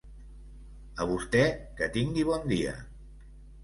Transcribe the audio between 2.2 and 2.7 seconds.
bon